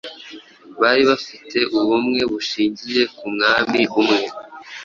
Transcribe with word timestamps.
bari 0.81 1.03
bafite 1.09 1.57
ubumwe 1.77 2.21
bushingiye 2.31 3.03
ku 3.15 3.25
mwami 3.33 3.81
umwe 3.99 4.25